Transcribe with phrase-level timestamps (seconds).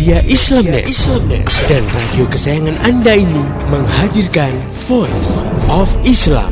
[0.00, 4.48] Media Islamnet, Islamnet dan radio kesayangan Anda ini menghadirkan
[4.88, 5.36] Voice
[5.68, 6.48] of Islam.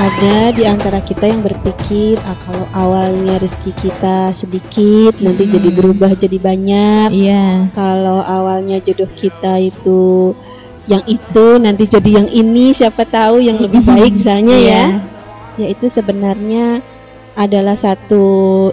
[0.00, 6.16] Ada di antara kita yang berpikir ah, kalau awalnya rezeki kita sedikit nanti jadi berubah
[6.16, 7.12] jadi banyak.
[7.12, 7.68] Iya.
[7.76, 10.32] Kalau awalnya jodoh kita itu
[10.88, 14.64] yang itu nanti jadi yang ini siapa tahu yang lebih baik misalnya ya.
[14.64, 15.68] Iya.
[15.68, 16.80] Yaitu sebenarnya
[17.38, 18.24] adalah satu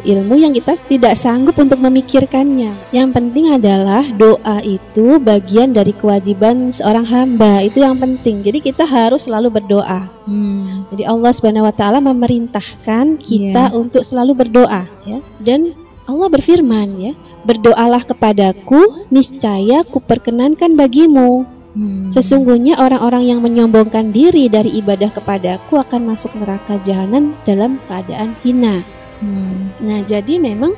[0.01, 2.71] ilmu yang kita tidak sanggup untuk memikirkannya.
[2.93, 7.61] Yang penting adalah doa itu bagian dari kewajiban seorang hamba.
[7.65, 8.41] Itu yang penting.
[8.41, 10.09] Jadi kita harus selalu berdoa.
[10.27, 10.87] Hmm.
[10.93, 15.19] Jadi Allah Subhanahu wa taala memerintahkan kita untuk selalu berdoa ya.
[15.41, 15.75] Dan
[16.07, 17.13] Allah berfirman ya,
[17.43, 22.09] "Berdoalah kepadaku, niscaya kuperkenankan bagimu." Hmm.
[22.09, 28.81] Sesungguhnya orang-orang yang menyombongkan diri dari ibadah kepadaku akan masuk neraka jahanam dalam keadaan hina.
[29.21, 29.69] Hmm.
[29.77, 30.73] Nah, jadi memang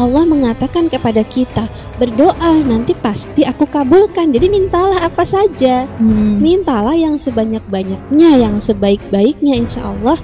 [0.00, 1.68] Allah mengatakan kepada kita,
[2.00, 4.32] berdoa nanti pasti aku kabulkan.
[4.32, 5.84] Jadi mintalah apa saja.
[6.00, 6.40] Hmm.
[6.40, 10.16] Mintalah yang sebanyak-banyaknya, yang sebaik-baiknya insya Allah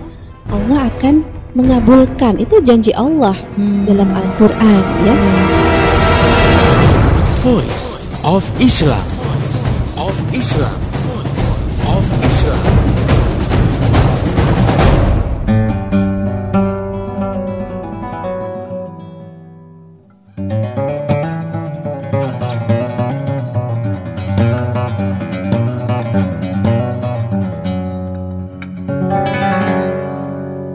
[0.48, 2.40] Allah akan mengabulkan.
[2.40, 3.84] Itu janji Allah Hmm.
[3.84, 5.14] dalam Al-Qur'an ya.
[7.44, 7.92] Voice
[8.24, 9.15] of Islam.
[10.36, 10.68] Islam.
[11.88, 12.64] Of Islam.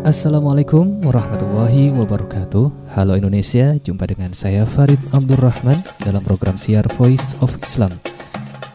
[0.02, 7.54] Assalamualaikum warahmatullahi wabarakatuh Halo Indonesia, jumpa dengan saya Farid Abdurrahman dalam program siar Voice of
[7.62, 8.02] Islam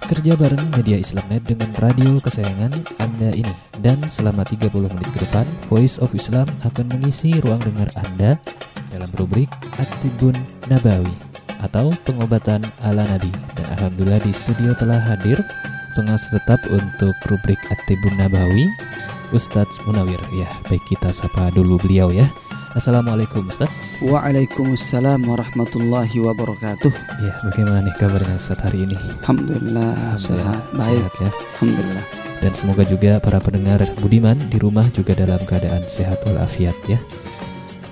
[0.06, 2.70] Kerja bareng media Islamnet dengan radio kesayangan
[3.02, 3.50] Anda ini.
[3.82, 8.38] Dan selama 30 menit ke depan, Voice of Islam akan mengisi ruang dengar Anda
[8.94, 10.38] dalam rubrik Atibun
[10.70, 11.10] Nabawi
[11.58, 13.34] atau pengobatan ala Nabi.
[13.58, 15.42] Dan Alhamdulillah di studio telah hadir
[15.98, 18.70] pengas tetap untuk rubrik Atibun Nabawi
[19.34, 20.22] Ustadz Munawir.
[20.38, 22.30] Ya baik kita sapa dulu beliau ya
[22.76, 23.72] Assalamualaikum Ustadz
[24.04, 26.92] Waalaikumsalam warahmatullahi wabarakatuh.
[27.24, 31.00] ya bagaimana nih kabarnya Ustadz hari ini Alhamdulillah sehat, baik.
[31.16, 32.04] sehat ya Alhamdulillah.
[32.44, 37.00] dan semoga juga para pendengar Budiman di rumah juga dalam keadaan sehat walafiat ya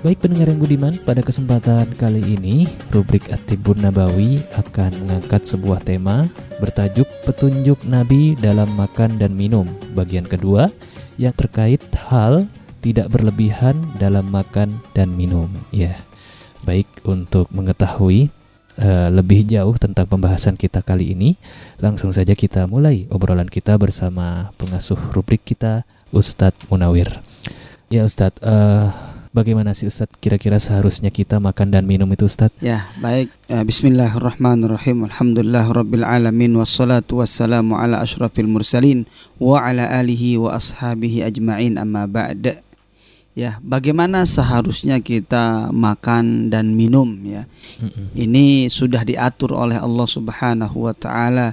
[0.05, 6.29] Baik pendengar yang budiman, pada kesempatan kali ini rubrik Atibun Nabawi akan mengangkat sebuah tema
[6.61, 9.65] bertajuk Petunjuk Nabi dalam Makan dan Minum
[9.97, 10.69] bagian kedua
[11.17, 12.45] yang terkait hal
[12.85, 15.49] tidak berlebihan dalam makan dan minum.
[15.73, 16.05] Ya,
[16.61, 18.29] baik untuk mengetahui
[18.77, 21.33] eh, lebih jauh tentang pembahasan kita kali ini,
[21.81, 25.81] langsung saja kita mulai obrolan kita bersama pengasuh rubrik kita
[26.13, 27.09] Ustadz Munawir.
[27.89, 28.93] Ya Ustadz, eh,
[29.33, 32.61] bagaimana sih Ustadz kira-kira seharusnya kita makan dan minum itu Ustadz?
[32.61, 33.33] Ya, baik.
[33.49, 35.09] Eh, Bismillahirrahmanirrahim.
[35.09, 39.09] Alhamdulillah rabbil alamin wassalatu wassalamu ala asyrafil mursalin
[39.41, 42.64] wa ala alihi wa ashabihi ajmain amma ba'd.
[43.35, 47.43] Ya, bagaimana seharusnya kita makan dan minum ya?
[47.83, 48.15] Mm-mm.
[48.15, 51.51] Ini sudah diatur oleh Allah Subhanahu wa taala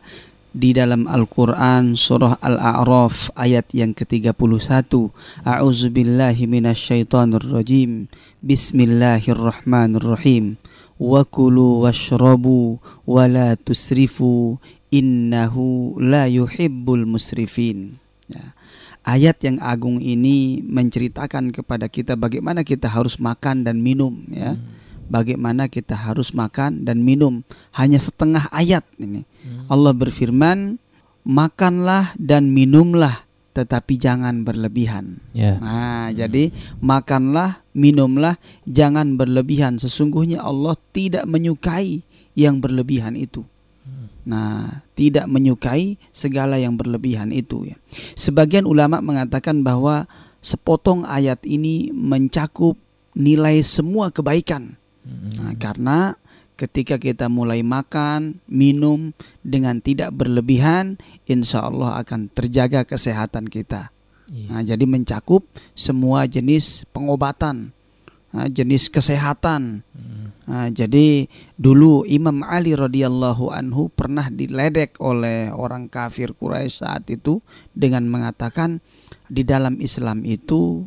[0.55, 4.95] di dalam Al-Qur'an surah Al-A'raf ayat yang ke-31.
[5.43, 8.07] A'udzubillahi minasyaitonir rajim.
[8.47, 10.63] Bismillahirrahmanirrahim.
[11.03, 12.79] Wa kulu washrabu
[13.11, 14.55] wa la tusrifu
[14.95, 17.99] innahu la yuhibbul musrifin.
[18.31, 18.55] Ya.
[19.03, 24.55] Ayat yang agung ini menceritakan kepada kita bagaimana kita harus makan dan minum ya
[25.13, 27.45] bagaimana kita harus makan dan minum.
[27.77, 29.29] Hanya setengah ayat ini.
[29.69, 30.81] Allah berfirman,
[31.29, 35.61] "Makanlah dan minumlah, tetapi jangan berlebihan." Ya.
[35.61, 36.49] Nah, jadi
[36.81, 39.77] makanlah, minumlah, jangan berlebihan.
[39.77, 42.01] Sesungguhnya Allah tidak menyukai
[42.33, 43.45] yang berlebihan itu.
[44.23, 47.77] Nah, tidak menyukai segala yang berlebihan itu ya.
[48.15, 50.07] Sebagian ulama mengatakan bahwa
[50.39, 52.79] sepotong ayat ini mencakup
[53.19, 54.79] nilai semua kebaikan.
[55.03, 56.15] Nah, karena
[56.55, 59.11] ketika kita mulai makan, minum
[59.43, 63.91] dengan tidak berlebihan, insya Allah akan terjaga kesehatan kita.
[64.31, 64.49] Iya.
[64.49, 65.43] Nah, jadi mencakup
[65.75, 67.75] semua jenis pengobatan,
[68.31, 69.83] nah, jenis kesehatan.
[70.43, 77.39] Nah, jadi dulu Imam Ali radhiyallahu anhu pernah diledek oleh orang kafir Quraisy saat itu
[77.73, 78.83] dengan mengatakan
[79.31, 80.87] di dalam Islam itu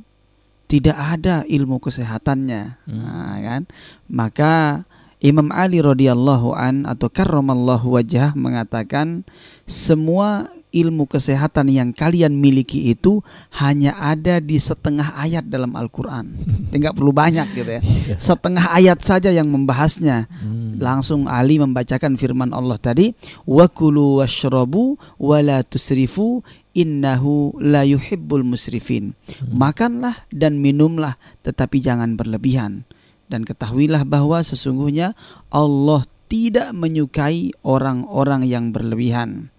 [0.66, 3.62] tidak ada ilmu kesehatannya, Nah, kan?
[4.10, 4.84] Maka
[5.24, 9.24] Imam Ali radhiyallahu an atau karramallahu wajah mengatakan
[9.66, 13.24] semua ilmu kesehatan yang kalian miliki itu
[13.56, 16.36] hanya ada di setengah ayat dalam Al-Quran.
[16.76, 17.82] Tidak perlu banyak gitu ya.
[17.82, 18.16] Iya.
[18.20, 20.28] Setengah ayat saja yang membahasnya.
[20.28, 20.76] Hmm.
[20.76, 23.16] Langsung Ali membacakan firman Allah tadi,
[23.48, 26.44] "Wa kulu washrabu wa la tusrifu
[26.76, 29.56] innahu la yuhibbul musrifin." Hmm.
[29.56, 31.16] Makanlah dan minumlah
[31.48, 32.84] tetapi jangan berlebihan.
[33.26, 35.18] Dan ketahuilah bahwa sesungguhnya
[35.50, 39.55] Allah tidak menyukai orang-orang yang berlebihan.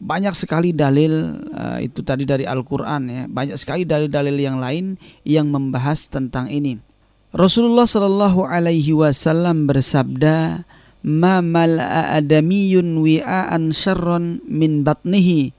[0.00, 3.22] Banyak sekali dalil uh, itu tadi dari Al-Qur'an ya.
[3.28, 4.96] Banyak sekali dalil-dalil yang lain
[5.26, 6.80] yang membahas tentang ini.
[7.30, 10.66] Rasulullah Shallallahu alaihi wasallam bersabda,
[11.06, 15.54] "Ma mal'a adamiyun wi'an syarran min batnihi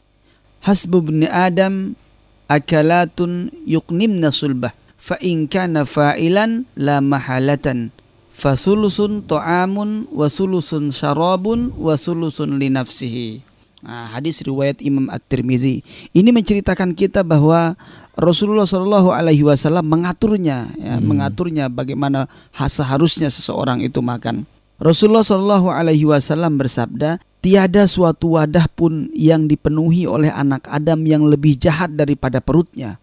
[0.61, 1.97] hasbu ibni adam
[2.45, 7.89] akalatun yuqnimna sulbah fa in kana fa'ilan la mahalatan
[8.37, 13.41] fasulusun ta'amun wa sulusun syarabun wa sulusun li nafsihi
[13.81, 15.81] Nah, hadis riwayat Imam At-Tirmizi.
[16.13, 17.73] Ini menceritakan kita bahwa
[18.13, 21.09] Rasulullah Shallallahu Alaihi Wasallam mengaturnya, ya, Hmm.
[21.09, 24.45] mengaturnya bagaimana ha- seharusnya seseorang itu makan.
[24.77, 31.25] Rasulullah Shallallahu Alaihi Wasallam bersabda, tiada suatu wadah pun yang dipenuhi oleh anak Adam yang
[31.25, 33.01] lebih jahat daripada perutnya.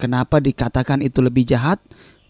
[0.00, 1.80] Kenapa dikatakan itu lebih jahat?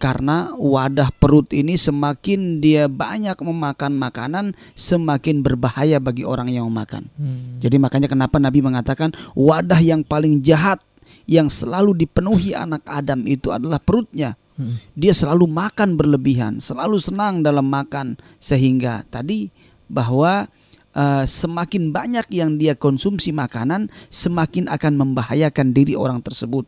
[0.00, 7.12] Karena wadah perut ini semakin dia banyak memakan makanan, semakin berbahaya bagi orang yang memakan.
[7.20, 7.60] Hmm.
[7.60, 10.80] Jadi makanya kenapa Nabi mengatakan wadah yang paling jahat
[11.28, 14.40] yang selalu dipenuhi anak Adam itu adalah perutnya.
[14.56, 14.80] Hmm.
[14.96, 19.52] Dia selalu makan berlebihan, selalu senang dalam makan sehingga tadi
[19.84, 20.48] bahwa
[20.96, 26.64] eh, semakin banyak yang dia konsumsi makanan, semakin akan membahayakan diri orang tersebut.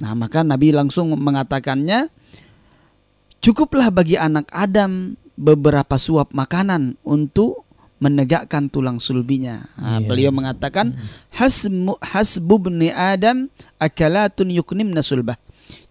[0.00, 2.10] Nah, maka Nabi langsung mengatakannya
[3.40, 7.64] cukuplah bagi anak Adam beberapa suap makanan untuk
[8.00, 9.68] menegakkan tulang sulbinya.
[9.76, 10.08] Nah, Iya.
[10.08, 10.96] Beliau mengatakan
[11.36, 15.36] hasmu hasbubni Adam akalatun yuknimna sulbah.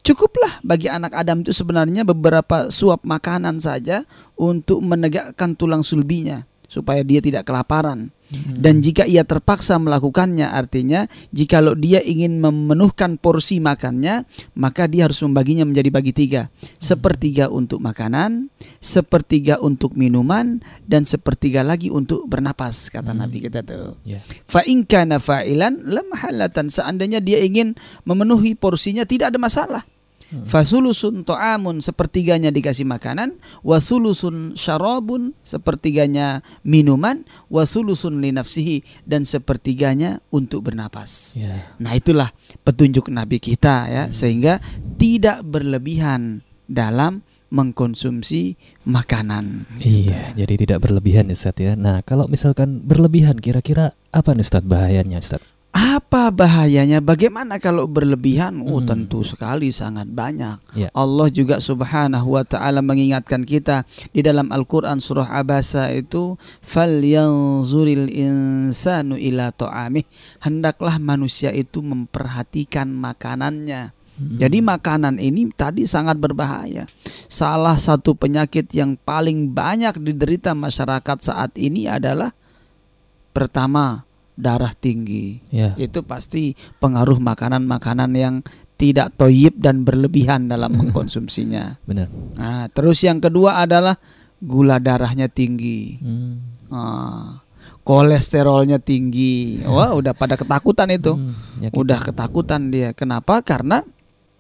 [0.02, 7.02] Cukuplah bagi anak Adam itu sebenarnya beberapa suap makanan saja untuk menegakkan tulang sulbinya supaya
[7.02, 8.14] dia tidak kelaparan.
[8.30, 8.62] Hmm.
[8.62, 15.18] Dan jika ia terpaksa melakukannya artinya jikalau dia ingin memenuhkan porsi makannya maka dia harus
[15.26, 16.54] membaginya menjadi bagi tiga.
[16.78, 23.26] Sepertiga untuk makanan, sepertiga untuk minuman dan sepertiga lagi untuk bernapas kata Hmm.
[23.26, 23.98] Nabi kita tuh.
[24.46, 27.74] Fa in kana fa'ilan lam halatan seandainya dia ingin
[28.06, 29.84] memenuhi porsinya tidak ada masalah.
[30.30, 30.46] Hmm.
[30.46, 41.34] Fasulusun to'amun sepertiganya dikasih makanan, wasulusun syarabun sepertiganya minuman, wasulusun linafsihi dan sepertiganya untuk bernapas.
[41.34, 41.74] Ya.
[41.82, 42.30] Nah itulah
[42.62, 44.62] petunjuk Nabi kita ya sehingga
[45.02, 48.56] tidak berlebihan dalam mengkonsumsi
[48.86, 49.66] makanan.
[49.82, 51.74] Iya, jadi tidak berlebihan ya Ustaz ya.
[51.74, 55.42] Nah, kalau misalkan berlebihan kira-kira apa nih Ustaz bahayanya Ustaz?
[55.70, 56.98] Apa bahayanya?
[56.98, 58.58] Bagaimana kalau berlebihan?
[58.66, 58.90] Oh, Hmm.
[58.90, 60.58] tentu sekali sangat banyak.
[60.74, 60.90] Ya.
[60.98, 69.14] Allah juga Subhanahu wa taala mengingatkan kita di dalam Al-Qur'an surah Abasa itu falyanzuril insanu
[69.22, 70.10] ila ta'amih.
[70.42, 73.94] Hendaklah manusia itu memperhatikan makanannya.
[74.18, 74.42] Hmm.
[74.42, 76.90] Jadi makanan ini tadi sangat berbahaya.
[77.30, 82.34] Salah satu penyakit yang paling banyak diderita masyarakat saat ini adalah
[83.38, 84.09] pertama
[84.40, 85.76] darah tinggi ya.
[85.76, 88.36] itu pasti pengaruh makanan-makanan yang
[88.74, 91.76] tidak toyib dan berlebihan dalam mengkonsumsinya.
[91.84, 92.08] Benar.
[92.34, 94.00] Nah, terus yang kedua adalah
[94.40, 96.40] gula darahnya tinggi, Hmm.
[96.72, 97.44] Ah,
[97.84, 99.60] kolesterolnya tinggi.
[99.68, 101.76] Wah, udah pada ketakutan itu, Hmm, penyakit.
[101.76, 102.90] udah ketakutan dia.
[102.94, 103.42] Kenapa?
[103.42, 103.84] Karena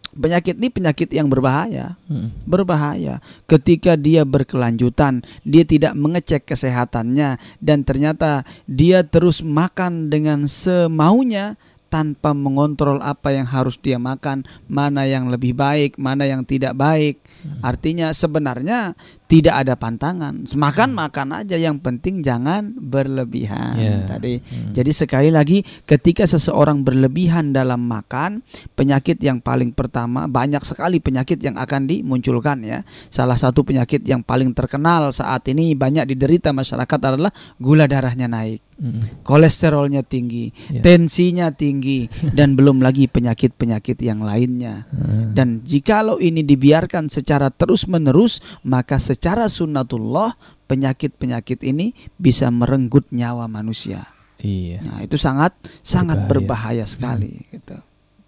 [0.09, 2.33] penyakit ini penyakit yang berbahaya Hmm.
[2.49, 11.55] berbahaya ketika dia berkelanjutan, dia tidak mengecek kesehatannya dan ternyata dia terus makan dengan semaunya
[11.89, 17.17] tanpa mengontrol apa yang harus dia makan, mana yang lebih baik, mana yang tidak baik.
[17.61, 18.95] Artinya sebenarnya
[19.29, 20.49] tidak ada pantangan.
[20.49, 23.77] Makan makan aja yang penting jangan berlebihan.
[23.77, 23.95] Ya.
[24.09, 24.73] Tadi Hmm.
[24.73, 28.41] jadi sekali lagi ketika seseorang berlebihan dalam makan,
[28.73, 32.81] penyakit yang paling pertama banyak sekali penyakit yang akan dimunculkan ya.
[33.13, 37.29] Salah satu penyakit yang paling terkenal saat ini banyak diderita masyarakat adalah
[37.61, 39.21] gula darahnya naik, Hmm.
[39.21, 40.81] kolesterolnya tinggi, Ya.
[40.81, 44.89] tensinya tinggi dan belum lagi penyakit-penyakit yang lainnya.
[44.89, 45.37] Hmm.
[45.37, 50.33] Dan jikalau ini dibiarkan secara terus-menerus, maka secara sunnatullah
[50.65, 54.09] penyakit-penyakit ini bisa merenggut nyawa manusia.
[54.39, 54.79] Iya.
[54.81, 55.53] Nah, itu sangat
[55.85, 56.81] sangat Berbahaya.
[56.81, 57.77] berbahaya sekali gitu.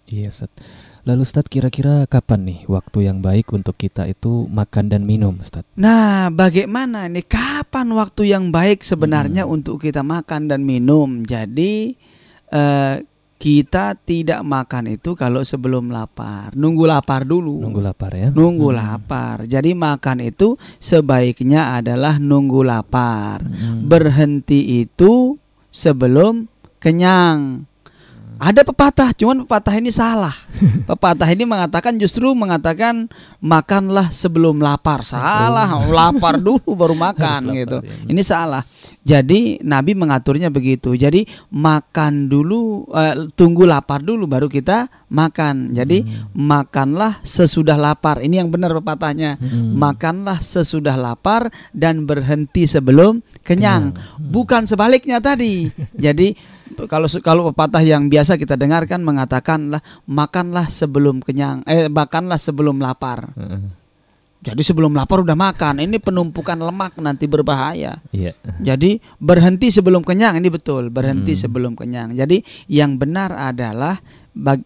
[0.06, 0.52] Iya, Ustaz.
[1.02, 5.64] Lalu Ustaz kira-kira kapan nih waktu yang baik untuk kita itu makan dan minum, Ustaz?
[5.74, 9.56] Nah, bagaimana ini kapan waktu yang baik sebenarnya Hmm.
[9.56, 11.24] untuk kita makan dan minum?
[11.24, 11.96] Jadi
[12.52, 12.94] eh,
[13.42, 16.54] kita tidak makan itu kalau sebelum lapar.
[16.54, 17.58] Nunggu lapar dulu.
[17.58, 18.30] Nunggu lapar ya.
[18.30, 18.78] Nunggu Hmm.
[18.78, 19.50] lapar.
[19.50, 23.42] Jadi makan itu sebaiknya adalah nunggu lapar.
[23.42, 23.82] Hmm.
[23.90, 25.34] Berhenti itu
[25.74, 26.46] sebelum
[26.78, 27.66] kenyang.
[28.38, 30.34] Ada pepatah, cuman pepatah ini salah.
[30.90, 33.10] Pepatah ini mengatakan justru mengatakan
[33.42, 35.02] makanlah sebelum lapar.
[35.02, 37.76] Salah, lapar dulu baru makan lapar, gitu.
[37.82, 37.94] ya.
[38.08, 38.62] Ini salah.
[39.02, 40.94] Jadi Nabi mengaturnya begitu.
[40.94, 45.74] Jadi makan dulu, eh, tunggu lapar dulu baru kita makan.
[45.74, 48.22] Jadi makanlah sesudah lapar.
[48.22, 49.42] Ini yang benar pepatahnya.
[49.42, 49.74] Hmm.
[49.74, 53.90] Makanlah sesudah lapar dan berhenti sebelum kenyang.
[54.22, 55.66] Bukan sebaliknya tadi.
[55.98, 56.38] Jadi
[56.88, 63.32] kalau kalau pepatah yang biasa kita dengarkan mengatakanlah makanlah sebelum kenyang, eh makanlah sebelum lapar.
[64.42, 65.86] Jadi sebelum lapar udah makan.
[65.86, 68.02] Ini penumpukan lemak nanti berbahaya.
[68.10, 68.34] Iya.
[68.58, 71.42] Jadi berhenti sebelum kenyang ini betul, berhenti Hmm.
[71.46, 72.18] sebelum kenyang.
[72.18, 74.02] Jadi yang benar adalah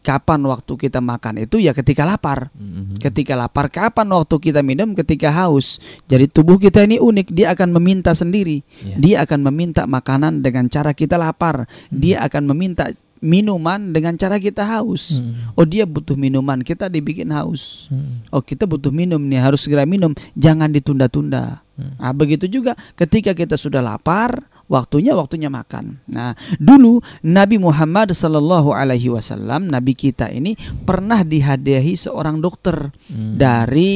[0.03, 2.55] kapan waktu kita makan itu ya ketika lapar.
[2.55, 2.95] Hmm.
[3.03, 4.95] Ketika lapar, kapan waktu kita minum?
[4.95, 5.83] Ketika haus.
[6.07, 8.63] Jadi tubuh kita ini unik, dia akan meminta sendiri.
[8.83, 8.97] Iya.
[8.97, 11.67] Dia akan meminta makanan dengan cara kita lapar.
[11.91, 15.19] Dia akan meminta minuman dengan cara kita haus.
[15.19, 15.53] Hmm.
[15.57, 17.89] Oh, dia butuh minuman, kita dibikin haus.
[17.89, 18.23] Hmm.
[18.31, 21.65] Oh, kita butuh minum nih, harus segera minum, jangan ditunda-tunda.
[21.77, 21.97] Hmm.
[21.97, 26.03] Nah, begitu juga ketika kita sudah lapar, waktunya waktunya makan.
[26.07, 33.39] Nah, dulu Nabi Muhammad Sallallahu Alaihi Wasallam, Nabi kita ini pernah dihadiahi seorang dokter Hmm.
[33.39, 33.95] dari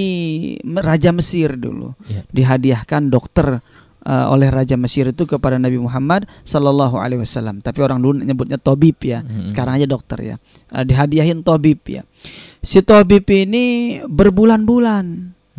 [0.63, 1.93] Raja Mesir dulu.
[2.07, 2.23] Iya.
[2.31, 3.59] Dihadiahkan dokter
[4.01, 7.61] eh, oleh Raja Mesir itu kepada Nabi Muhammad Sallallahu Alaihi Wasallam.
[7.61, 9.21] Tapi orang dulu nyebutnya Tobib ya.
[9.21, 9.45] Hmm.
[9.45, 10.37] Sekarang aja dokter ya.
[10.73, 12.01] Eh, dihadiahin Tobib ya.
[12.65, 15.05] Si Tobib ini berbulan-bulan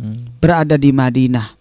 [0.02, 0.34] Hmm.
[0.42, 1.61] berada di Madinah.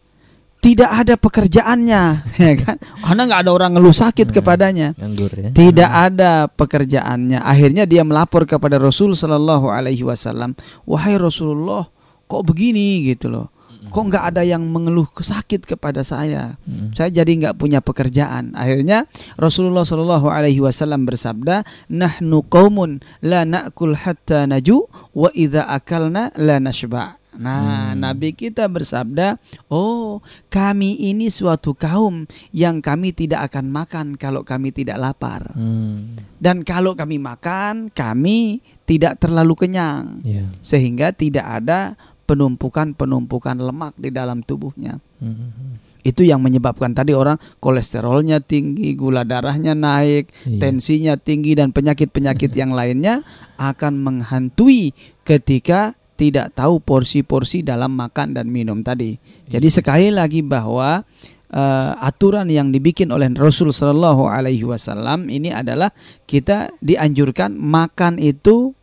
[0.60, 2.02] Tidak ada pekerjaannya,
[2.44, 2.76] ya kan?
[3.00, 4.92] Karena nggak ada orang ngeluh sakit kepadanya.
[5.00, 5.48] Nganggur ya.
[5.56, 7.40] Tidak ada pekerjaannya.
[7.40, 10.52] Akhirnya dia melapor kepada Rasul Shallallahu Alaihi Wasallam,
[10.84, 11.88] wahai Rasulullah,
[12.28, 13.48] kok begini gitu loh?
[13.88, 16.60] Kok nggak ada yang mengeluh sakit kepada saya?
[16.68, 16.92] Hmm.
[16.92, 18.52] Saya jadi nggak punya pekerjaan.
[18.52, 19.08] Akhirnya
[19.40, 24.84] Rasulullah Shallallahu Alaihi Wasallam bersabda, nahnu qaumun la nakul hatta naju
[25.16, 27.19] wa idza akalna la nashba.
[27.38, 28.02] Nah, Hmm.
[28.02, 29.38] Nabi kita bersabda,
[29.70, 30.18] "Oh,
[30.50, 35.54] kami ini suatu kaum yang kami tidak akan makan kalau kami tidak lapar.
[35.54, 36.18] Hmm.
[36.42, 40.50] Dan kalau kami makan, kami tidak terlalu kenyang Iya.
[40.58, 41.94] sehingga tidak ada
[42.26, 45.78] penumpukan-penumpukan lemak di dalam tubuhnya." Hmm.
[46.00, 50.58] Itu yang menyebabkan tadi orang kolesterolnya tinggi, gula darahnya naik, Iya.
[50.58, 53.20] tensinya tinggi dan penyakit-penyakit yang lainnya
[53.60, 54.96] akan menghantui
[55.28, 59.16] ketika tidak tahu porsi-porsi dalam makan dan minum tadi.
[59.48, 61.00] Jadi sekali lagi bahwa
[61.48, 65.88] eh, aturan yang dibikin oleh Rasul Shallallahu Alaihi Wasallam ini adalah
[66.28, 68.76] kita dianjurkan makan itu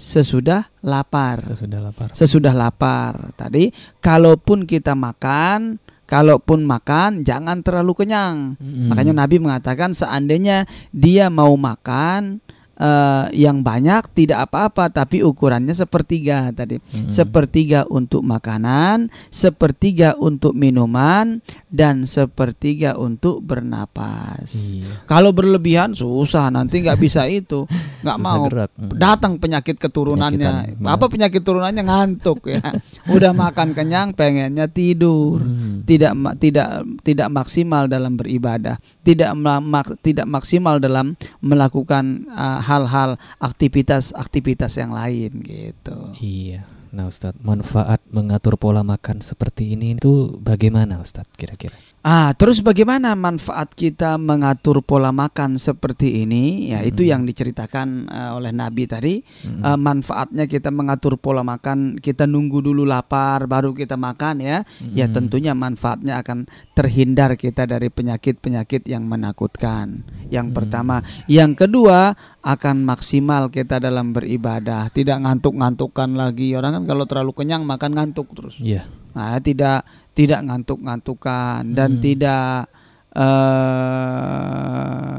[0.00, 2.08] sesudah lapar Kita sudah lapar.
[2.14, 3.34] sesudah lapar.
[3.34, 3.68] Tadi
[4.00, 8.54] kalaupun kita makan, kalaupun makan jangan terlalu kenyang.
[8.56, 8.88] Hmm.
[8.94, 12.38] Makanya Nabi mengatakan seandainya dia mau makan
[12.80, 16.80] eh, yang banyak tidak apa-apa tapi ukurannya sepertiga tadi.
[16.80, 17.12] Hmm.
[17.12, 24.74] Sepertiga untuk makanan, sepertiga untuk minuman dan sepertiga untuk bernapas.
[24.74, 25.06] Iya.
[25.06, 27.64] Kalau berlebihan susah nanti nggak bisa itu,
[28.02, 28.74] nggak mau gerak.
[28.74, 28.98] Hmm.
[28.98, 30.74] datang penyakit keturunannya.
[30.74, 30.90] Penyakitan.
[30.90, 32.60] Apa penyakit turunannya ngantuk ya.
[33.14, 35.38] Udah makan kenyang pengennya tidur.
[35.38, 35.86] Hmm.
[35.86, 36.12] Tidak
[36.42, 38.82] tidak tidak maksimal dalam beribadah.
[39.06, 45.98] Tidak ma- mak- tidak maksimal dalam melakukan uh, hal-hal aktivitas-aktivitas yang lain gitu.
[46.18, 46.79] Iya.
[46.90, 51.78] Nah Ustadz, manfaat mengatur pola makan seperti ini itu bagaimana Ustadz kira-kira?
[52.00, 56.72] Ah, terus bagaimana manfaat kita mengatur pola makan seperti ini?
[56.72, 57.12] Ya, itu Mm-mm.
[57.12, 59.20] yang diceritakan uh, oleh Nabi tadi.
[59.20, 59.60] Mm-mm.
[59.60, 64.64] Eh, manfaatnya kita mengatur pola makan, kita nunggu dulu lapar baru kita makan ya.
[64.96, 65.12] Ya Mm-mm.
[65.12, 70.00] tentunya manfaatnya akan terhindar kita dari penyakit-penyakit yang menakutkan.
[70.32, 70.56] Yang Hmm.
[70.56, 70.96] pertama,
[71.28, 76.56] yang kedua akan maksimal kita dalam beribadah, tidak ngantuk-ngantukan lagi.
[76.56, 78.56] Orang kan kalau terlalu kenyang makan ngantuk terus.
[78.56, 78.88] Iya.
[79.12, 79.84] Nah, tidak
[80.20, 82.02] tidak ngantuk-ngantukan dan Hmm.
[82.04, 82.68] tidak
[83.16, 85.16] eh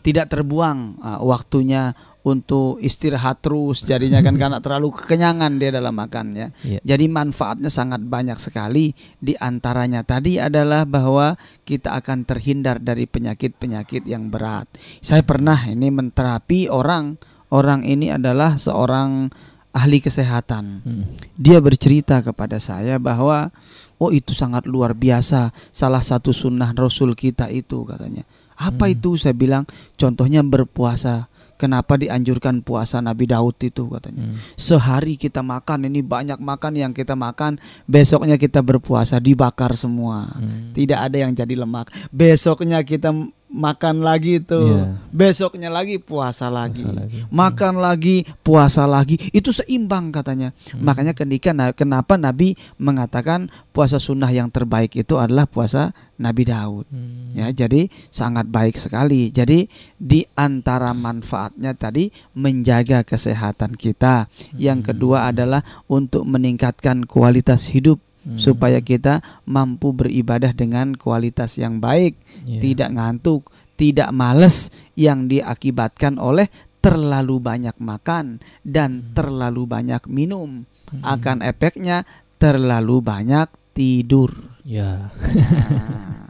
[0.00, 6.26] tidak terbuang ah, waktunya untuk istirahat terus jadinya kan karena terlalu kekenyangan dia dalam makan
[6.34, 6.48] ya.
[6.66, 6.80] Iya.
[6.84, 14.04] Jadi manfaatnya sangat banyak sekali di antaranya tadi adalah bahwa kita akan terhindar dari penyakit-penyakit
[14.10, 14.68] yang berat.
[15.00, 17.16] Saya pernah ini menterapi orang
[17.54, 19.32] orang ini adalah seorang
[19.70, 21.04] ahli kesehatan Hmm.
[21.34, 23.54] dia bercerita kepada saya bahwa
[23.96, 28.26] oh itu sangat luar biasa salah satu sunnah Rasul kita itu katanya
[28.60, 28.92] Apa Hmm.
[28.92, 29.16] itu?
[29.16, 29.64] Saya bilang
[29.96, 31.32] contohnya berpuasa.
[31.56, 34.32] Kenapa dianjurkan puasa Nabi Daud itu katanya?
[34.32, 34.36] Hmm.
[34.52, 40.36] Sehari kita makan ini banyak makan yang kita makan, besoknya kita berpuasa dibakar semua.
[40.36, 40.76] Hmm.
[40.76, 41.88] Tidak ada yang jadi lemak.
[42.12, 43.16] Besoknya kita
[43.50, 44.56] makan lagi itu.
[44.56, 44.96] Iya.
[45.10, 46.86] Besoknya lagi puasa lagi.
[46.86, 47.18] Puasa lagi.
[47.28, 48.16] Makan lagi,
[48.46, 49.18] puasa lagi.
[49.34, 50.54] Itu seimbang katanya.
[50.70, 50.86] Hmm.
[50.86, 56.86] Makanya ketika na- kenapa Nabi mengatakan puasa sunnah yang terbaik itu adalah puasa Nabi Daud.
[56.88, 57.34] Hmm.
[57.34, 59.34] Ya, jadi sangat baik sekali.
[59.34, 59.66] Jadi
[59.98, 64.30] di antara manfaatnya tadi menjaga kesehatan kita.
[64.54, 68.36] Yang kedua adalah untuk meningkatkan kualitas hidup Hmm.
[68.36, 72.60] supaya kita mampu beribadah dengan kualitas yang baik, Iya.
[72.60, 73.48] tidak ngantuk,
[73.80, 76.52] tidak males yang diakibatkan oleh
[76.84, 80.68] terlalu banyak makan dan terlalu banyak minum.
[80.92, 81.00] Hmm.
[81.00, 82.04] Akan efeknya
[82.36, 84.32] terlalu banyak tidur.
[84.68, 85.12] Ya.
[85.16, 86.28] Nah,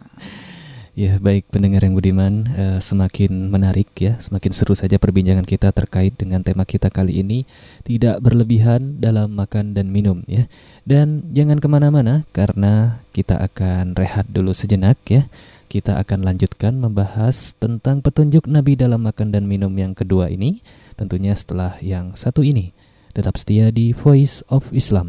[1.01, 6.13] Ya baik pendengar yang budiman eh, semakin menarik ya semakin seru saja perbincangan kita terkait
[6.13, 7.49] dengan tema kita kali ini
[7.89, 10.45] tidak berlebihan dalam makan dan minum ya.
[10.85, 15.25] Dan jangan ke mana-mana karena kita akan rehat dulu sejenak ya.
[15.73, 20.61] Kita akan lanjutkan membahas tentang petunjuk Nabi dalam makan dan minum yang kedua ini
[21.01, 22.77] tentunya setelah yang satu ini.
[23.17, 25.09] Tetap setia di Voice of Islam.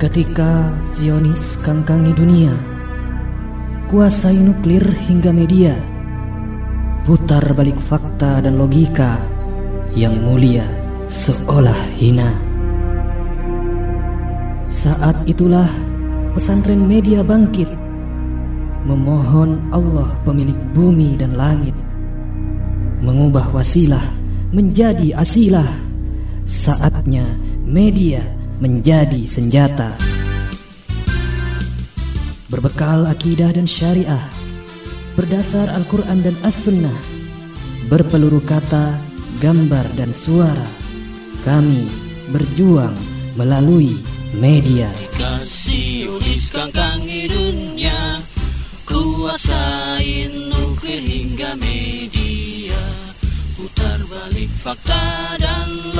[0.00, 2.56] Ketika Zionis kangkangi dunia,
[3.92, 5.76] kuasai nuklir hingga media,
[7.04, 9.20] putar balik fakta dan logika
[9.92, 10.64] yang mulia
[11.12, 12.32] seolah hina.
[14.72, 15.68] Saat itulah
[16.32, 17.68] pesantren media bangkit,
[18.88, 21.76] memohon Allah pemilik bumi dan langit,
[23.04, 24.08] mengubah wasilah
[24.48, 25.68] menjadi asilah.
[26.48, 27.36] Saatnya
[27.68, 29.96] media menjadi senjata.
[32.52, 34.20] Berbekal akidah dan syariah,
[35.16, 36.98] berdasar Al-Quran dan As-Sunnah,
[37.88, 38.94] berpeluru kata,
[39.40, 40.68] gambar dan suara,
[41.42, 41.88] kami
[42.28, 42.94] berjuang
[43.40, 43.96] melalui
[44.36, 44.92] media.
[45.16, 48.20] Kasih ulis kangkangi dunia
[48.90, 52.82] Kuasain nuklir hingga media
[53.54, 55.99] Putar balik fakta dan logika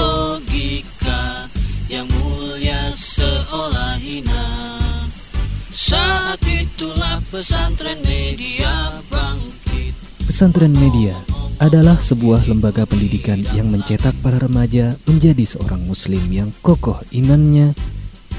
[5.70, 9.94] Saat itulah pesantren media bangkit
[10.26, 11.14] Pesantren Media
[11.62, 17.70] adalah sebuah lembaga pendidikan yang mencetak para remaja menjadi seorang muslim yang kokoh imannya,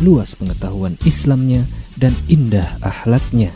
[0.03, 1.63] luas pengetahuan Islamnya,
[1.95, 3.55] dan indah akhlaknya.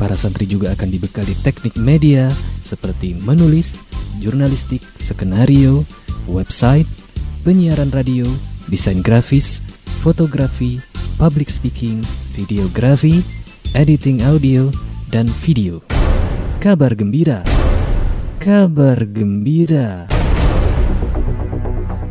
[0.00, 2.32] Para santri juga akan dibekali teknik media
[2.64, 3.84] seperti menulis,
[4.16, 5.84] jurnalistik, skenario,
[6.24, 6.88] website,
[7.44, 8.24] penyiaran radio,
[8.72, 9.60] desain grafis,
[10.00, 10.80] fotografi,
[11.20, 12.00] public speaking,
[12.32, 13.20] videografi,
[13.76, 14.72] editing audio,
[15.12, 15.84] dan video.
[16.64, 17.44] Kabar gembira.
[18.40, 20.08] Kabar gembira.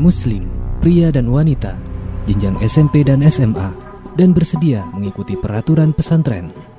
[0.00, 0.48] muslim,
[0.80, 1.76] pria dan wanita,
[2.24, 3.68] jenjang SMP dan SMA,
[4.16, 6.69] dan bersedia mengikuti peraturan pesantren.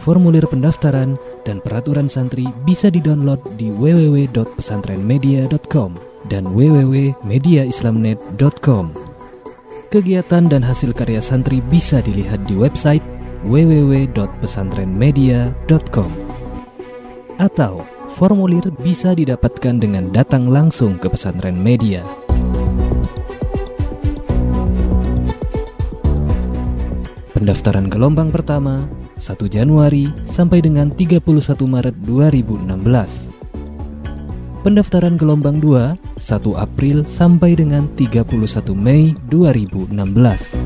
[0.00, 6.00] Formulir pendaftaran dan peraturan santri bisa didownload di www.pesantrenmedia.com
[6.32, 8.84] dan www.mediaislamnet.com.
[9.90, 13.04] Kegiatan dan hasil karya santri bisa dilihat di website
[13.44, 16.30] www.pesantrenmedia.com
[17.40, 17.80] atau
[18.20, 22.04] formulir bisa didapatkan dengan datang langsung ke pesantren media.
[27.32, 28.84] Pendaftaran gelombang pertama
[29.20, 31.20] 1 Januari sampai dengan 31
[31.68, 33.28] Maret 2016.
[34.64, 38.24] Pendaftaran gelombang 2 1 April sampai dengan 31
[38.72, 40.56] Mei 2016.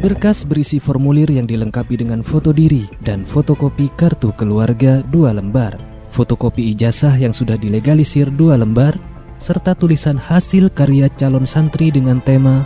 [0.00, 5.76] Berkas berisi formulir yang dilengkapi dengan foto diri dan fotokopi kartu keluarga dua lembar,
[6.16, 8.96] fotokopi ijazah yang sudah dilegalisir dua lembar,
[9.36, 12.64] serta tulisan hasil karya calon santri dengan tema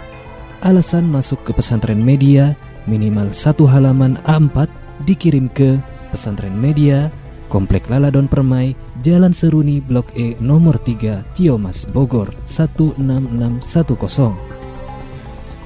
[0.62, 4.68] alasan masuk ke pesantren media minimal satu halaman A4
[5.04, 5.80] dikirim ke
[6.12, 7.12] pesantren media
[7.54, 8.74] Komplek Laladon Permai,
[9.06, 14.34] Jalan Seruni Blok E nomor 3, Ciomas, Bogor 16610.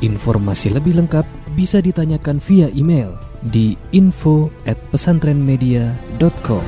[0.04, 1.24] Informasi lebih lengkap
[1.56, 6.64] bisa ditanyakan via email di info at pesantrenmedia.com.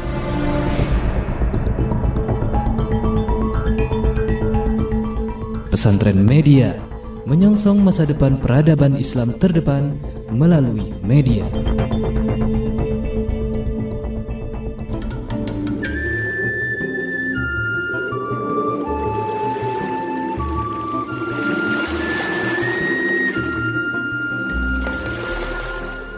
[5.71, 6.90] Pesantren Media
[7.31, 9.95] menyongsong masa depan peradaban Islam terdepan
[10.35, 11.47] melalui media.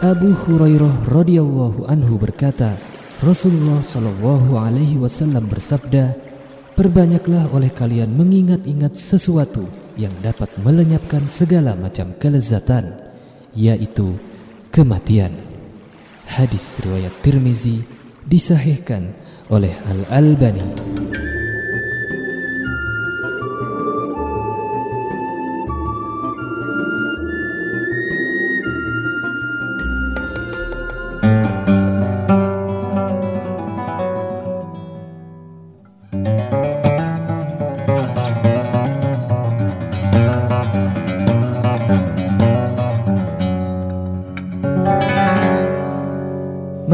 [0.01, 2.73] Abu Hurairah radhiyallahu anhu berkata,
[3.21, 6.17] Rasulullah shallallahu alaihi wasallam bersabda,
[6.73, 12.93] "Perbanyaklah oleh kalian mengingat-ingat sesuatu yang dapat melenyapkan segala macam kelezatan,
[13.53, 14.17] yaitu
[14.73, 15.33] kematian."
[16.23, 17.83] Hadis riwayat Tirmizi
[18.23, 19.11] disahihkan
[19.51, 20.65] oleh Al-Albani.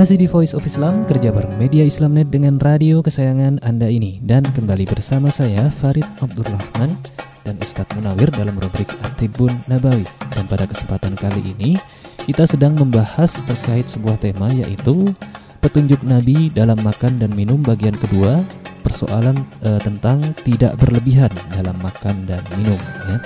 [0.10, 4.18] Masih di Voice of Islam, kerja bareng Media Islamnet dengan radio kesayangan Anda ini.
[4.26, 6.98] Dan kembali bersama saya, Farid Abdurrahman
[7.46, 10.10] dan Ustadz Munawir dalam rubrik Atibun Nabawi.
[10.34, 11.78] Dan pada kesempatan kali ini,
[12.26, 15.14] kita sedang membahas terkait sebuah tema yaitu
[15.62, 18.42] petunjuk Nabi dalam makan dan minum bagian kedua,
[18.82, 22.82] persoalan eh, tentang tidak berlebihan dalam makan dan minum.
[23.14, 23.22] Ya.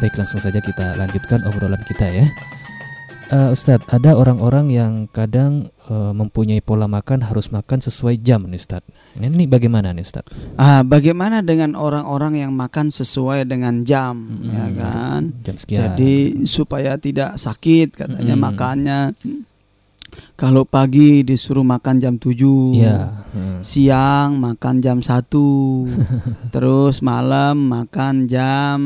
[0.00, 2.24] Baik, langsung saja kita lanjutkan obrolan kita ya.
[3.28, 8.56] Uh, Ustadz, ada orang-orang yang kadang uh, mempunyai pola makan harus makan sesuai jam nih
[8.56, 8.88] Ustadz.
[9.20, 10.32] Ini, ini bagaimana nih Ustadz?
[10.56, 14.48] Ah, bagaimana dengan orang-orang yang makan sesuai dengan jam, Mm-mm.
[14.48, 15.22] ya kan?
[15.44, 15.80] Jam sekian.
[15.92, 16.14] Jadi
[16.48, 18.46] supaya tidak sakit katanya Mm-mm.
[18.48, 19.00] makannya.
[20.40, 22.32] Kalau pagi disuruh makan jam 7
[22.80, 23.28] Iya.
[23.36, 23.60] hmm.
[23.60, 25.28] Siang makan jam 1
[26.56, 28.78] Terus malam makan jam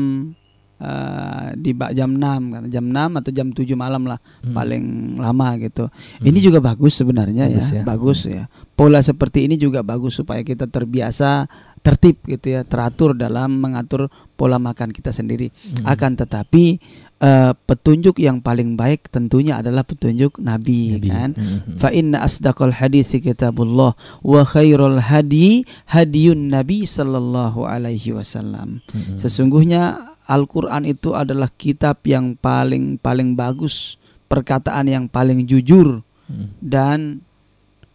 [0.83, 2.19] eh, di bak jam 6
[2.51, 4.51] kan jam 6 atau jam 7 malam lah Hmm.
[4.51, 4.85] paling
[5.17, 5.87] lama gitu.
[6.19, 7.83] Ini juga bagus sebenarnya Bagus ya, ya.
[7.83, 8.43] bagus ya.
[8.73, 11.47] Pola seperti ini juga bagus supaya kita terbiasa
[11.79, 15.51] tertib gitu ya, teratur dalam mengatur pola makan kita sendiri.
[15.51, 15.85] Hmm.
[15.85, 16.79] Akan tetapi
[17.19, 21.07] eh, petunjuk yang paling baik tentunya adalah petunjuk Nabi, Nabi.
[21.07, 21.29] kan.
[21.31, 21.79] Hmm.
[21.79, 28.83] Fa inna asdaqal hadithi kitabullah wa khairul hadi hadiyun Nabi sallallahu alaihi wasallam.
[28.91, 29.15] Hmm.
[29.15, 33.99] Sesungguhnya Al-Qur'an itu adalah kitab yang paling paling bagus,
[34.31, 36.55] perkataan yang paling jujur Hmm.
[36.63, 37.19] dan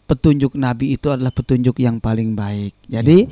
[0.04, 2.76] petunjuk Nabi itu adalah petunjuk yang paling baik.
[2.88, 3.24] Jadi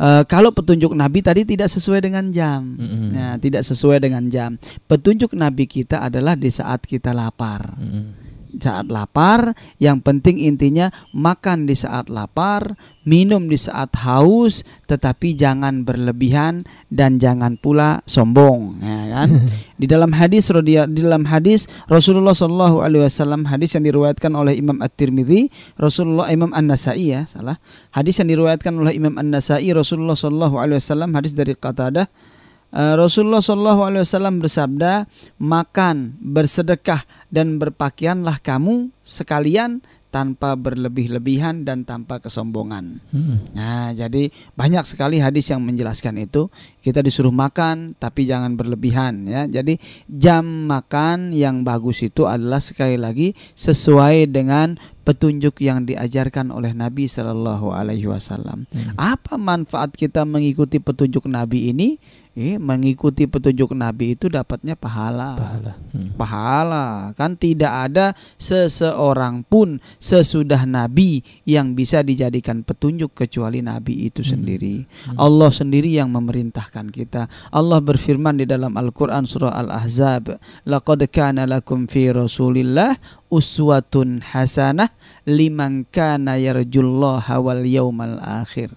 [0.00, 2.76] eh, kalau petunjuk Nabi tadi tidak sesuai dengan jam.
[2.76, 3.12] Hmm.
[3.12, 4.56] Nah, tidak sesuai dengan jam.
[4.88, 8.12] Petunjuk Nabi kita adalah di saat kita lapar Hmm.
[8.58, 12.74] Saat lapar, yang penting intinya makan di saat lapar,
[13.08, 19.28] minum di saat haus, tetapi jangan berlebihan dan jangan pula sombong, ya kan?
[19.80, 24.84] di dalam hadis di dalam hadis Rasulullah Shallallahu alaihi wasallam hadis yang diriwayatkan oleh Imam
[24.84, 25.48] At-Tirmidzi,
[25.80, 27.56] Rasulullah Imam An-Nasa'i ya, salah.
[27.94, 32.27] Hadis yang diriwayatkan oleh Imam An-Nasa'i Rasulullah Shallallahu alaihi wasallam hadis dari Qatadah
[32.72, 35.08] Rasulullah Shallallahu Alaihi Wasallam bersabda,
[35.40, 43.00] makan, bersedekah dan berpakaianlah kamu sekalian tanpa berlebih-lebihan dan tanpa kesombongan.
[43.12, 43.44] Hmm.
[43.52, 46.48] Nah, jadi banyak sekali hadis yang menjelaskan itu.
[46.80, 49.44] Kita disuruh makan tapi jangan berlebihan ya.
[49.44, 49.76] Jadi
[50.08, 57.04] jam makan yang bagus itu adalah sekali lagi sesuai dengan petunjuk yang diajarkan oleh Nabi
[57.04, 58.64] Shallallahu Alaihi Wasallam.
[58.72, 58.96] Hmm.
[58.96, 62.00] Apa manfaat kita mengikuti petunjuk Nabi ini?
[62.38, 65.34] Eh, mengikuti petunjuk Nabi itu dapatnya pahala.
[65.34, 65.72] Pahala.
[65.90, 66.08] Hmm.
[66.14, 66.84] Pahala
[67.18, 68.06] kan tidak ada
[68.38, 74.30] seseorang pun sesudah Nabi yang bisa dijadikan petunjuk kecuali Nabi itu Hmm.
[74.38, 74.86] sendiri.
[75.18, 77.26] Allah sendiri yang memerintahkan kita.
[77.50, 82.96] Allah berfirman di dalam Al-Qur'an surah Al-Ahzab, "Laqad kana lakum fi Rasulillah
[83.34, 84.94] uswatun hasanah
[85.26, 88.72] liman kana yarjullaha wal yaumal akhir."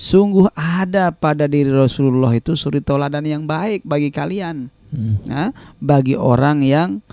[0.00, 4.72] Sungguh ada pada diri Rasulullah itu suri toladan yang baik bagi kalian.
[4.88, 5.20] Hmm.
[5.28, 7.04] Nah, bagi orang yang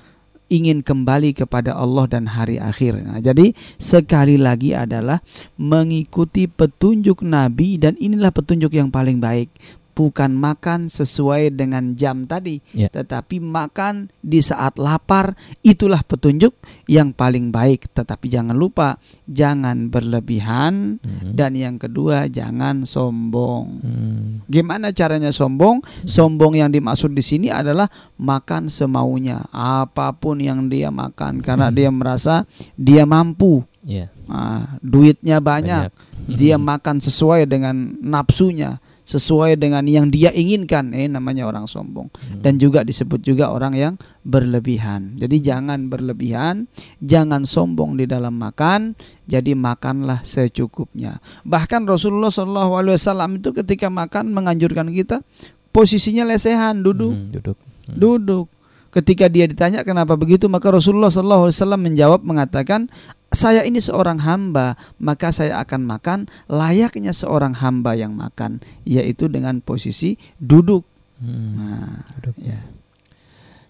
[0.48, 3.04] ingin kembali kepada Allah dan hari akhir.
[3.04, 5.20] Nah, jadi sekali lagi adalah
[5.60, 9.52] mengikuti petunjuk Nabi dan inilah petunjuk yang paling baik.
[9.98, 12.86] Bukan makan sesuai dengan jam tadi, Ya.
[12.86, 15.34] tetapi makan di saat lapar.
[15.66, 16.54] Itulah petunjuk
[16.86, 17.90] yang paling baik.
[17.98, 21.34] Tetapi jangan lupa, jangan berlebihan, Hmm.
[21.34, 23.66] dan yang kedua jangan sombong.
[23.82, 24.46] Hmm.
[24.46, 25.82] Gimana caranya sombong?
[26.06, 27.90] Sombong yang dimaksud di sini adalah
[28.22, 32.46] makan semaunya, apa pun yang dia makan karena dia merasa
[32.78, 33.66] dia mampu.
[33.82, 34.14] Ya.
[34.30, 35.90] Ah, duitnya banyak,
[36.28, 40.92] dia makan sesuai dengan nafsunya, sesuai dengan yang dia inginkan.
[40.92, 42.12] Eh namanya orang sombong.
[42.44, 43.94] Dan juga disebut juga orang yang
[44.28, 45.16] berlebihan.
[45.16, 46.68] Jadi jangan berlebihan,
[47.00, 49.00] jangan sombong di dalam makan.
[49.24, 51.24] Jadi makanlah secukupnya.
[51.48, 55.24] Bahkan Rasulullah SAW itu ketika makan menganjurkan kita
[55.72, 57.58] posisinya lesehan, duduk, Hmm, duduk.
[57.88, 57.96] Hmm.
[57.96, 58.48] duduk.
[58.88, 62.90] ketika dia ditanya kenapa begitu maka Rasulullah SAW menjawab mengatakan
[63.38, 66.20] saya ini seorang hamba maka saya akan makan
[66.50, 70.82] layaknya seorang hamba yang makan yaitu dengan posisi duduk.
[71.22, 71.54] Hmm.
[71.54, 72.34] Nah, Duduk.
[72.42, 72.58] ya.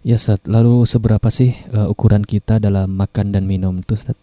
[0.07, 4.15] Ya Ustaz, lalu seberapa sih uh, ukuran kita dalam makan dan minum itu Ustaz?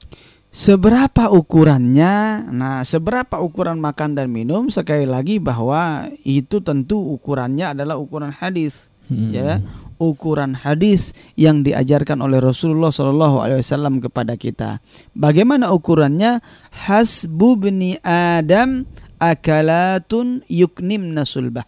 [0.54, 2.46] Seberapa ukurannya?
[2.54, 4.70] Nah, seberapa ukuran makan dan minum?
[4.70, 9.34] Sekali lagi bahwa itu tentu ukurannya adalah ukuran hadis, Hmm.
[9.36, 9.60] ya.
[9.96, 14.82] Ukuran hadis yang diajarkan oleh Rasulullah Shallallahu Alaihi Wasallam kepada kita.
[15.14, 16.42] Bagaimana ukurannya?
[16.74, 18.84] Hasbu bni Adam
[19.22, 21.64] akalatun yuknim nasulbah.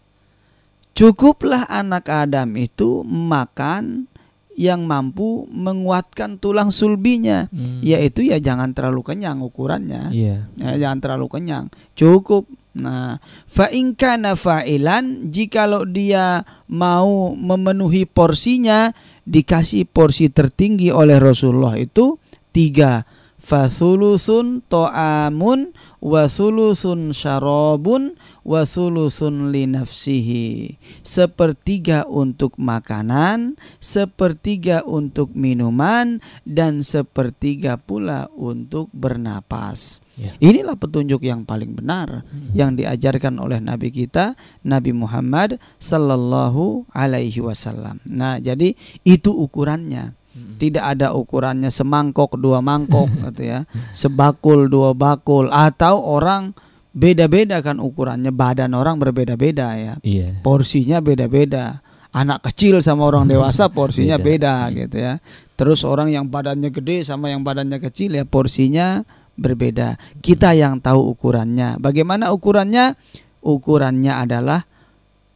[0.97, 4.09] Cukuplah anak Adam itu makan
[4.57, 7.85] yang mampu menguatkan tulang sulbinya Hmm.
[7.85, 10.49] yaitu ya jangan terlalu kenyang ukurannya Iya.
[10.57, 13.17] ya, jangan terlalu kenyang cukup nah
[13.49, 18.93] fa in kana fa'ilan jikalau dia mau memenuhi porsinya
[19.25, 22.21] dikasih porsi tertinggi oleh Rasulullah itu
[22.55, 23.09] tiga.
[23.47, 25.71] Fasulusun to'amun
[26.03, 30.75] wasulusun syarabun wasulusun linafsihi
[31.07, 40.33] sepertiga untuk makanan sepertiga untuk minuman dan sepertiga pula untuk bernapas Ya.
[40.41, 42.25] inilah petunjuk yang paling benar
[42.57, 44.33] yang diajarkan oleh Nabi kita
[44.65, 48.01] Nabi Muhammad Sallallahu Alaihi Wasallam.
[48.09, 48.73] Nah jadi
[49.05, 50.17] itu ukurannya.
[50.37, 53.69] Tidak ada ukurannya semangkok dua mangkok gitu ya.
[53.93, 56.53] Sebakul dua bakul atau orang
[56.93, 58.33] beda-beda kan ukurannya.
[58.33, 59.95] Badan orang berbeda-beda ya.
[60.01, 60.41] Iya.
[60.41, 61.85] porsinya beda-beda.
[62.17, 64.69] Anak kecil sama orang dewasa porsinya Beda.
[64.69, 65.15] beda gitu ya.
[65.57, 69.05] Terus orang yang badannya gede sama yang badannya kecil ya porsinya
[69.37, 72.97] berbeda kita yang tahu ukurannya bagaimana ukurannya
[73.45, 74.65] ukurannya adalah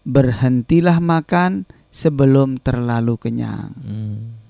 [0.02, 4.40] berhentilah makan sebelum terlalu kenyang Hmm.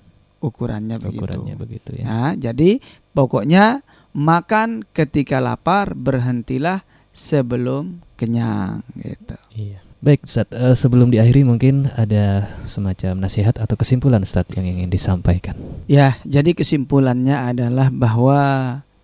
[0.41, 2.05] ukurannya begitu Ukurannya begitu ya.
[2.07, 2.81] Nah, jadi
[3.13, 3.85] pokoknya
[4.15, 9.35] makan ketika lapar, berhentilah sebelum kenyang gitu.
[9.55, 9.79] Iya.
[10.01, 15.53] Baik, Ustaz, eh, sebelum diakhiri mungkin ada semacam nasihat atau kesimpulan Ustaz yang ingin disampaikan.
[15.85, 18.39] Ya, jadi kesimpulannya adalah bahwa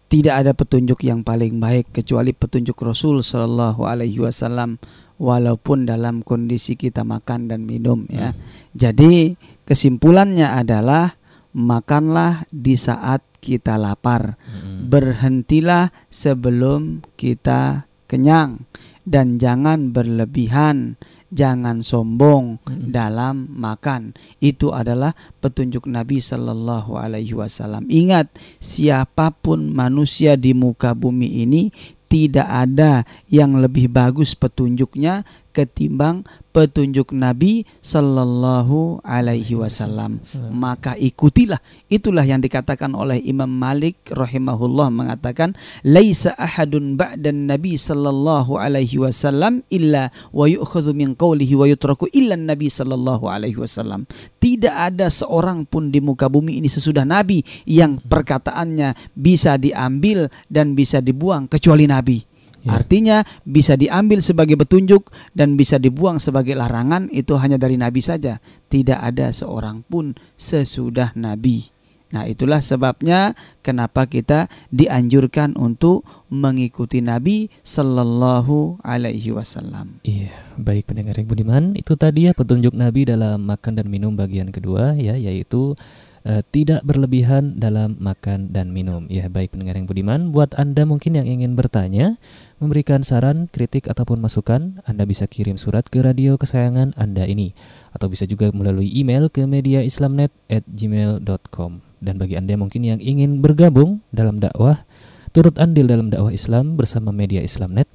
[0.08, 4.80] tidak ada petunjuk yang paling baik kecuali petunjuk Rasul Shallallahu Alaihi Wasallam
[5.20, 8.32] walaupun dalam kondisi kita makan dan minum ya.
[8.72, 9.36] Jadi
[9.68, 11.20] kesimpulannya adalah
[11.52, 14.40] makanlah di saat kita lapar.
[14.48, 14.88] Hmm.
[14.88, 18.64] berhentilah sebelum kita kenyang
[19.08, 21.00] dan jangan berlebihan,
[21.32, 22.92] jangan sombong Mm-mm.
[22.92, 24.16] dalam makan.
[24.40, 27.88] Itu adalah petunjuk Nabi Shallallahu Alaihi Wasallam.
[27.92, 31.70] Ingat, siapa pun manusia di muka bumi ini
[32.08, 36.22] tidak ada yang lebih bagus petunjuknya ketimbang
[36.54, 40.22] petunjuk Nabi Sallallahu Alaihi Wasallam.
[40.54, 41.58] Maka ikutilah.
[41.90, 49.66] Itulah yang dikatakan oleh Imam Malik rahimahullah mengatakan, "Laisa ahadun ba'dan Nabi Sallallahu Alaihi Wasallam
[49.74, 54.06] illa wa yu'khadhu min qawlihi wa yutraku illa Nabi Sallallahu Alaihi Wasallam."
[54.38, 60.78] Tidak ada seorang pun di muka bumi ini sesudah Nabi yang perkataannya bisa diambil dan
[60.78, 62.37] bisa dibuang kecuali Nabi.
[62.66, 62.80] Ya.
[62.80, 68.42] Artinya bisa diambil sebagai petunjuk dan bisa dibuang sebagai larangan itu hanya dari Nabi saja.
[68.68, 71.78] Tidak ada seorang pun sesudah Nabi.
[72.08, 80.00] Nah, itulah sebabnya kenapa kita dianjurkan untuk mengikuti Nabi sallallahu alaihi wasallam.
[80.08, 84.56] Iya, baik pendengar yang budiman, itu tadi ya petunjuk Nabi dalam makan dan minum bagian
[84.56, 85.76] kedua ya, yaitu
[86.24, 89.04] eh, tidak berlebihan dalam makan dan minum.
[89.12, 92.16] Ya, baik pendengar yang budiman, buat Anda mungkin yang ingin bertanya,
[92.58, 97.54] memberikan saran, kritik ataupun masukan, Anda bisa kirim surat ke radio kesayangan Anda ini
[97.94, 101.72] atau bisa juga melalui email ke mediaislamnet@gmail.com.
[101.98, 104.86] Dan bagi Anda mungkin yang ingin bergabung dalam dakwah,
[105.34, 107.88] turut andil dalam dakwah Islam bersama Media Islamnet,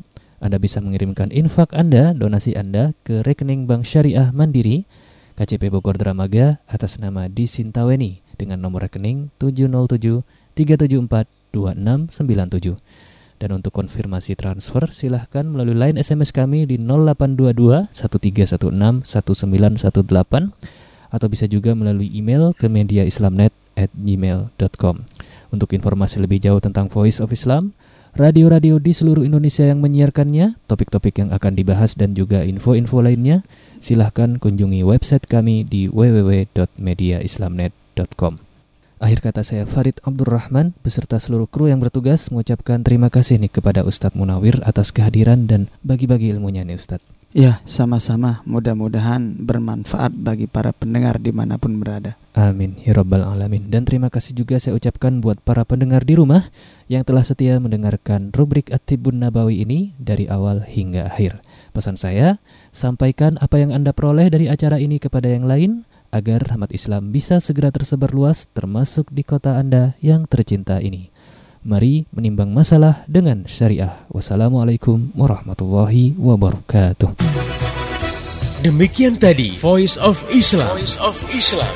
[0.42, 4.90] anda bisa mengirimkan infak Anda, donasi Anda ke rekening Bank Syariah Mandiri
[5.38, 10.26] KCP Bogor Dramaga atas nama Disintaweni dengan nomor rekening 707
[10.58, 12.74] 374 2697.
[13.42, 20.54] Dan untuk konfirmasi transfer silahkan melalui line SMS kami di 0822 1316 1918
[21.10, 25.02] atau bisa juga melalui email ke mediaislamnet at gmail.com.
[25.50, 27.74] Untuk informasi lebih jauh tentang Voice of Islam,
[28.14, 33.42] radio-radio di seluruh Indonesia yang menyiarkannya, topik-topik yang akan dibahas dan juga info-info lainnya,
[33.82, 38.51] silahkan kunjungi website kami di www.mediaislamnet.com.
[39.02, 43.82] Akhir kata saya Farid Abdurrahman beserta seluruh kru yang bertugas mengucapkan terima kasih nih kepada
[43.82, 47.02] Ustadz Munawir atas kehadiran dan bagi-bagi ilmunya nih Ustadz.
[47.34, 48.46] Ya, sama-sama.
[48.46, 52.14] Mudah-mudahan bermanfaat bagi para pendengar di mana pun berada.
[52.38, 53.74] Amin ya rabbal alamin.
[53.74, 56.54] Dan terima kasih juga saya ucapkan buat para pendengar di rumah
[56.86, 61.42] yang telah setia mendengarkan rubrik Atibun Nabawi ini dari awal hingga akhir.
[61.74, 62.38] Pesan saya,
[62.70, 67.40] sampaikan apa yang Anda peroleh dari acara ini kepada yang lain agar rahmat Islam bisa
[67.40, 71.08] segera tersebar luas termasuk di kota Anda yang tercinta ini.
[71.64, 74.04] Mari menimbang masalah dengan syariah.
[74.12, 77.16] Wassalamualaikum warahmatullahi wabarakatuh.
[78.62, 80.68] Demikian tadi Voice of Islam.
[80.78, 81.72] Voice of Islam.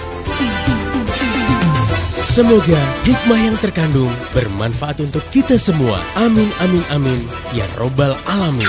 [2.36, 5.96] Semoga hikmah yang terkandung bermanfaat untuk kita semua.
[6.20, 7.20] Amin amin amin
[7.56, 8.68] ya robbal alamin.